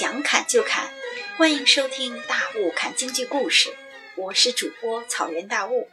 [0.00, 0.90] 想砍就砍，
[1.36, 3.76] 欢迎收听大雾砍京剧故事，
[4.16, 5.90] 我是主播草原大雾。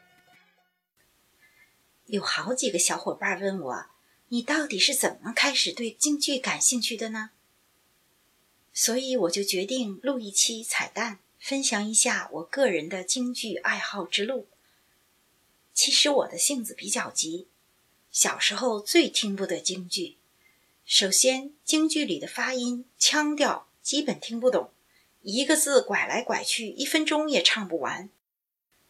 [2.05, 3.85] 有好几个小伙伴问我，
[4.29, 7.31] 你到底是怎么开始对京剧感兴趣的呢？
[8.71, 14.47] 所以我就决定录一期彩蛋，分享一下我个人的京剧爱好之路。
[15.73, 17.49] 其实我的性子比较急，
[18.09, 20.15] 小时候最听不得京剧。
[20.85, 24.69] 首先，京剧里的发音、腔调基本听不懂，
[25.21, 28.09] 一个字拐来拐去，一分钟也唱不完。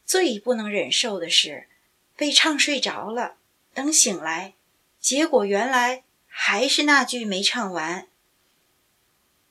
[0.07, 1.67] 最不能忍受的是
[2.15, 3.37] 被唱睡着了，
[3.75, 4.55] 等醒来，
[4.99, 8.07] 结果原来还是那句没唱完。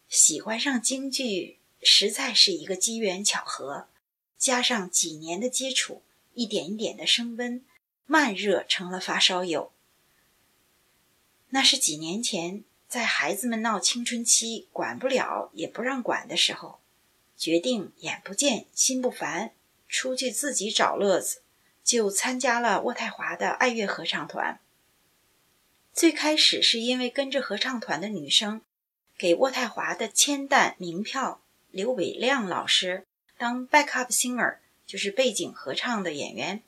[0.08, 3.86] 喜欢上京剧实在是一个机缘巧合，
[4.36, 6.02] 加上几年的接触，
[6.34, 7.64] 一点一点的升温，
[8.06, 9.70] 慢热成了发烧友。
[11.50, 12.64] 那是几年前，
[12.96, 16.80] 在孩子们闹青春期、管不了也不让管的时候，
[17.36, 19.52] 决定眼不见心不烦，
[19.86, 21.42] 出去自己找乐子，
[21.84, 24.58] 就参加了渥太华的爱乐合唱团。
[25.92, 28.62] 最开始是因为跟着合唱团的女生，
[29.18, 33.04] 给渥太华的千旦名票刘伟亮老师
[33.36, 34.56] 当 backup singer，
[34.86, 36.62] 就是背景合唱的演员，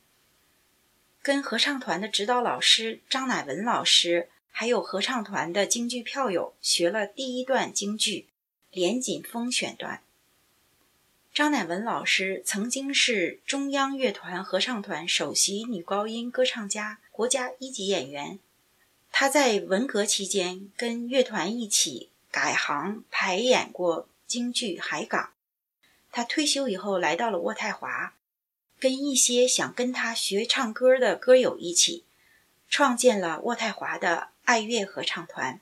[1.22, 4.28] 跟合唱团的指导老师张乃文老师。
[4.50, 8.20] 还有合唱团的京剧票友学了第一段京剧
[8.70, 10.02] 《连锦风》选段。
[11.32, 18.40] 张乃文老师曾经是中央乐团合唱团首席女高音歌唱家、国家一级演员。
[19.12, 25.22] 他在文革期间跟乐团一起改行排演过京剧《海港》。
[26.10, 28.14] 他退休以后来到了渥太华，
[28.80, 32.04] 跟一些想跟他学唱歌的歌友一起，
[32.68, 34.28] 创建了渥太华的。
[34.48, 35.60] 爱乐合唱团，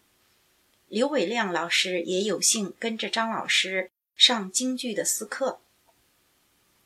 [0.86, 5.58] 刘伟亮老师也有幸跟着张老师上京剧的私课。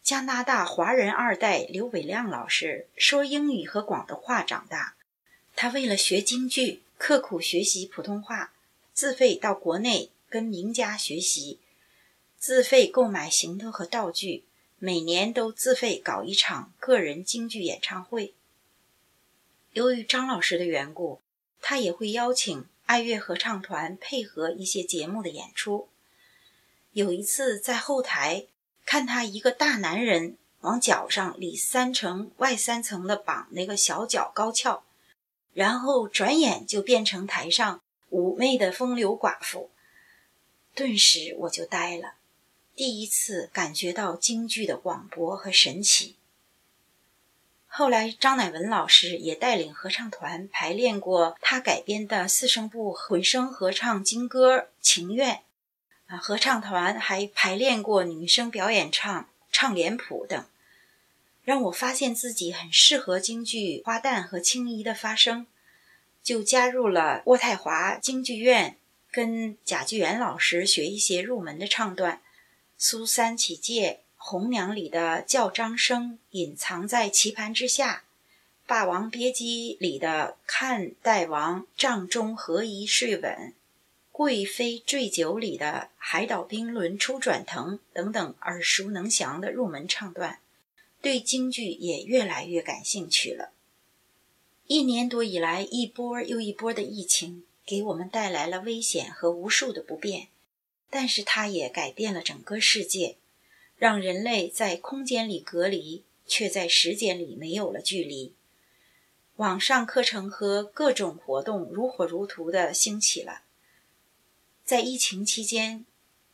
[0.02, 4.94] 加拿大华人二代刘伟亮老师说英语和广东话长大，
[5.54, 8.54] 他为了学京剧，刻苦学习普通话，
[8.94, 11.58] 自费到国内跟名家学习，
[12.38, 14.44] 自费购买行头和道具，
[14.78, 18.32] 每年都自费搞一场个人京剧演唱会。
[19.72, 21.20] 由于张老师的缘故。
[21.62, 25.90] 他也会邀请爱乐合唱团配合一些节目的演出。
[26.92, 28.46] 有一次在后台
[28.86, 34.84] 看他一个大男人往脚上里三层外三层的绑那个小脚高跷，
[35.52, 39.70] 然后转眼就变成台上妩媚的风流寡妇，
[40.74, 42.14] 顿时我就呆了，
[42.74, 46.16] 第一次感觉到京剧的广博和神奇。
[47.72, 55.36] 后来，张乃文老师也带领合唱团排练过他改编的四声部混声合唱京歌《情愿》，
[56.08, 59.22] 啊，合唱团还排练过女声表演唱
[59.52, 60.44] 《唱脸谱》等，
[61.44, 65.46] 让我发现自己很适合京剧花旦和青衣的发声，
[66.24, 68.76] 就加入了渥太华京剧院，
[69.12, 72.16] 跟贾巨源老师学一些入门的唱段，
[72.76, 74.00] 《苏三起解》。
[74.22, 78.04] 《红娘》里的叫张生隐藏在棋盘之下，
[78.68, 83.32] 《霸王别姬》里的看大王帐中何以睡稳，
[84.12, 90.38] 《贵妃醉酒》里的海岛冰轮初转腾等等耳熟能详的入门唱段，
[91.00, 93.52] 对京剧也越来越感兴趣了。
[94.66, 100.28] 一年多以来，一波又一波的疫情给我们带来了危险和无数的不便，
[100.90, 103.16] 但是它也改变了整个世界。
[103.80, 108.34] 让人类在空间里隔离，却在时间里没有了距离。
[109.36, 113.40] 网上课程和各种活动如火如荼地兴起了。
[114.66, 115.86] 在疫情期间，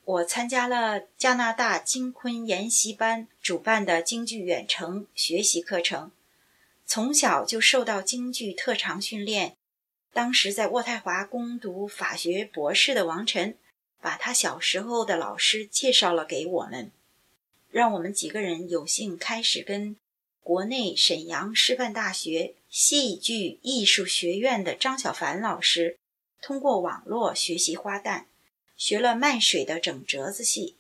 [0.05, 6.11] 我参加了加拿大京昆研习班主办的京剧远程学习课程。
[6.85, 9.57] 从小就受到京剧特长训练，
[10.13, 13.57] 当时在渥太华攻读法学博士的王晨，
[14.01, 16.91] 把他小时候的老师介绍了给我们。
[17.77, 19.97] 让我们几个人有幸开始跟
[20.41, 25.99] 国内沈阳师范大学戏剧艺术学院的张小凡老师，
[26.41, 28.25] 通过网络学习花旦，
[28.79, 30.77] 学了卖水的整折子戏，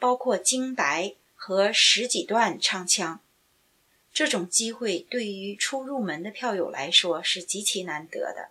[0.00, 3.20] 包括京白和十几段唱腔。
[4.12, 8.48] 这种机会对于初入门的票友来说是极其难得的。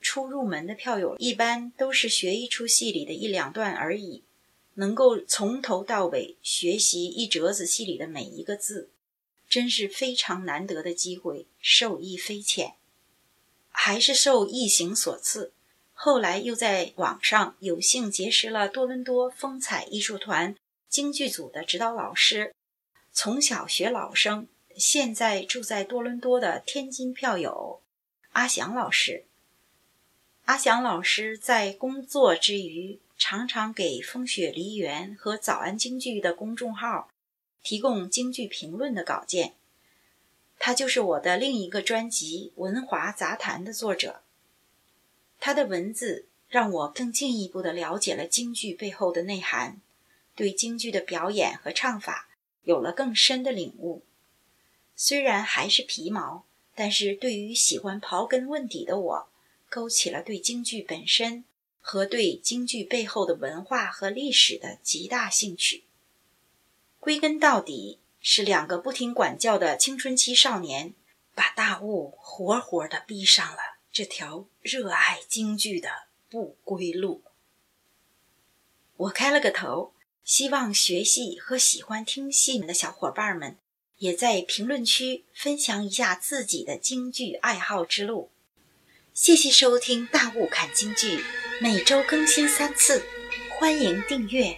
[0.00, 4.22] 初入门的票友一般都是学一出戏里的一两段而已。
[4.78, 8.90] 能够从头到尾学习一折子戏里的每一个字，
[9.48, 12.74] 真是非常难得的机会，受益匪浅。
[13.70, 15.52] 还是受疫情所赐，
[15.92, 20.54] 后来又在网上有幸结识了多伦多风采艺术团
[20.88, 22.54] 京剧组的指导老师，
[23.12, 24.46] 从小学老生，
[24.76, 27.82] 现在住在多伦多的天津票友
[28.30, 29.24] 阿祥老师。
[30.44, 37.10] 阿祥老师在工作之余，常常给风雪梨园和早安京剧的公众号
[37.62, 39.54] 提供京剧评论的稿件。
[40.58, 44.22] 他就是我的另一个专辑《文华杂谈》的作者。
[45.40, 49.80] 他的文字让我更进一步的了解了京剧背后的内涵，
[50.34, 52.28] 对京剧的表演和唱法
[52.62, 54.02] 有了更深的领悟。
[54.96, 56.44] 虽然还是皮毛，
[56.74, 59.28] 但是对于喜欢刨根问底的我。
[59.70, 61.44] 勾起了对京剧本身
[61.90, 65.84] 和对京剧背后的文化和历史的极大兴趣。
[67.00, 70.92] 归根到底，是两个不听管教的青春期少年，
[71.34, 77.22] 把大雾活活的逼上了这条热爱京剧的不归路。
[78.98, 83.56] 我开了个头，希望学戏和喜欢听戏的小伙伴们，
[83.96, 88.30] 也在评论区分享一下自己的京剧爱好之路。
[89.14, 91.16] 谢谢收听《大雾看京剧》，
[91.60, 93.04] 每周更新三次，
[93.50, 94.56] 欢迎订阅。